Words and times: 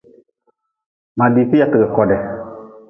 Ma 1.17 1.25
diite 1.33 1.55
yatgi 1.59 1.85
kodi. 1.95 2.17